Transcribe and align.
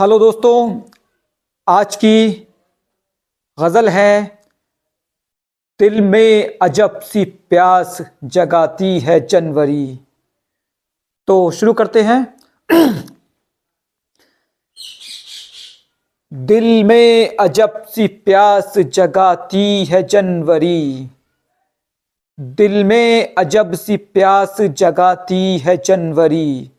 Hello 0.00 0.18
दोस्तों, 0.18 0.80
आज 1.68 1.96
की 1.96 2.46
गज़ल 3.60 3.88
है, 3.88 4.42
दिल 5.78 6.00
में 6.00 6.58
अजब 6.62 7.00
सी 7.00 7.24
प्यास 7.24 8.02
जगाती 8.24 9.00
है 9.00 9.26
जनवरी। 9.26 10.00
तो 11.26 11.50
शुरू 11.50 11.72
करते 11.72 12.02
हैं। 12.02 12.36
दिल 16.32 16.84
में 16.84 17.36
अजब 17.36 17.84
सी 17.84 18.06
प्यास 18.06 18.78
जगाती 18.78 19.84
है 19.84 20.02
जनवरी। 20.02 21.10
दिल 22.40 22.84
में 22.84 23.34
अजब 23.34 23.74
सी 23.74 23.96
प्यास 23.96 24.60
जगाती 24.60 25.58
है 25.58 25.76
जनवरी। 25.76 26.70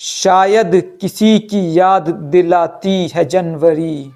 शायद 0.00 0.98
किसी 1.00 1.38
की 1.38 1.78
याद 1.78 2.08
दिलाती 2.08 3.08
है 3.08 3.24
जनवरी। 3.24 4.10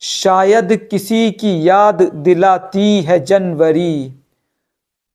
शायद 0.00 0.88
किसी 0.90 1.30
की 1.30 1.68
याद 1.68 2.02
दिलाती 2.02 3.00
है 3.00 3.24
जनवरी। 3.24 4.14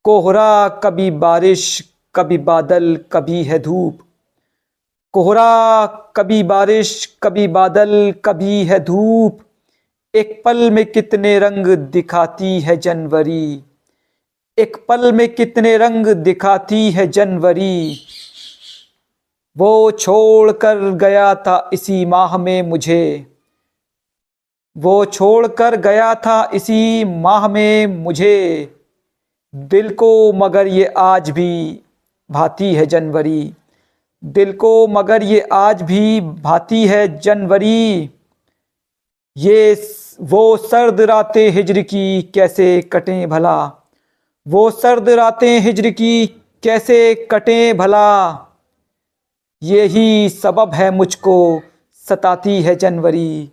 कोहरा 0.03 0.67
कभी 0.67 1.11
बारिश, 1.11 1.89
कभी 2.15 2.37
बादल, 2.37 2.99
कभी 3.11 3.43
है 3.43 3.59
धूप। 3.59 3.99
कोहरा 5.13 5.85
कभी 5.87 6.43
बारिश, 6.43 7.17
कभी 7.23 7.47
बादल, 7.47 8.13
कभी 8.25 8.63
है 8.63 8.79
धूप। 8.79 9.39
एक 10.15 10.41
पल 10.45 10.71
में 10.71 10.85
कितने 10.85 11.39
रंग 11.39 11.67
दिखाती 11.67 12.59
है 12.59 12.77
जनवरी। 12.77 13.63
एक 14.57 14.85
पल 14.87 15.13
में 15.13 15.35
कितने 15.35 15.77
रंग 15.77 16.07
दिखाती 16.07 16.91
है 16.91 17.07
जनवरी। 17.07 18.04
वो 19.57 19.91
छोड़ 19.91 20.51
कर 20.51 20.77
गया 20.77 21.35
था 21.35 21.69
इसी 21.73 22.05
माह 22.05 22.37
में 22.37 22.61
मुझे। 22.61 23.27
वो 24.77 25.05
छोड़ 25.05 25.47
कर 25.47 25.75
गया 25.75 26.15
था 26.15 26.51
इसी 26.53 27.03
माह 27.03 27.47
में 27.47 27.87
मुझे। 27.87 28.75
दिल 29.55 29.93
को 29.93 30.33
मगर 30.33 30.67
ये 30.67 30.85
आज 30.85 31.29
भी 31.29 31.79
भाती 32.31 32.75
है 32.75 32.85
जनवरी। 32.85 33.53
दिल 34.25 34.53
को 34.53 34.87
मगर 34.87 35.23
ये 35.23 35.47
आज 35.53 35.81
भी 35.81 36.21
भाती 36.21 36.87
है 36.87 37.19
जनवरी। 37.19 38.09
ये 39.37 39.87
वो 40.21 40.57
सर्द 40.57 41.01
रातें 41.01 41.49
हिजर 41.49 41.81
की 41.81 42.21
कैसे 42.21 42.81
कटें 42.81 43.29
भला? 43.29 43.71
वो 44.47 44.71
सर्द 44.71 45.09
रातें 45.09 45.59
हिजर 45.59 45.89
की 45.89 46.27
कैसे 46.63 47.27
कटें 47.31 47.77
भला? 47.77 48.44
यही 49.65 50.29
सबब 50.29 50.73
है 50.73 50.91
मुझको 50.91 51.61
सताती 52.09 52.61
है 52.61 52.75
जनवरी। 52.75 53.51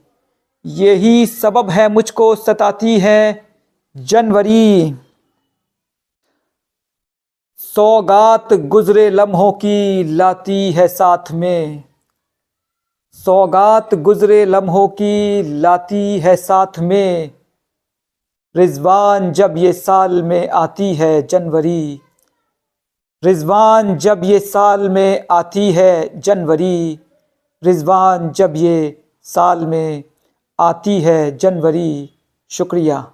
यही 0.66 1.27
सबब 1.27 1.70
है 1.70 1.88
मुझको 1.88 2.34
सताती 2.34 2.98
है 3.00 3.46
जनवरी। 3.96 4.94
सौगात 7.56 8.52
गुजरे 8.52 9.10
लम्हों 9.10 9.52
की 9.52 10.04
लाती 10.04 10.72
है 10.72 10.88
साथ 10.88 11.32
में। 11.32 11.84
सौगात 13.12 13.94
गुजरे 13.94 14.44
लम्हों 14.44 14.88
की 14.88 15.42
लाती 15.42 16.19
है 16.19 16.36
साथ 16.36 16.78
में। 16.78 17.30
रिजवान 18.56 19.32
जब 19.32 19.54
ये 19.58 19.72
साल 19.72 20.22
में 20.22 20.48
आती 20.48 20.94
है 20.94 21.22
जनवरी। 21.26 22.00
रिजवान 23.25 23.97
जब 23.97 24.20
ये 24.25 24.39
साल 24.39 24.89
में 24.89 25.27
आती 25.31 25.73
है 25.73 26.20
जनवरी, 26.20 26.98
रिजवान 27.65 28.31
जब 28.31 28.53
ये 28.56 29.05
साल 29.23 29.67
में 29.67 30.05
आती 30.61 31.01
है 31.01 31.37
जनवरी, 31.37 32.11
शुक्रिया। 32.50 33.12